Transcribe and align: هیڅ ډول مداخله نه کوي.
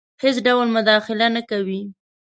هیڅ 0.23 0.35
ډول 0.45 0.67
مداخله 0.77 1.27
نه 1.35 1.41
کوي. 1.49 1.81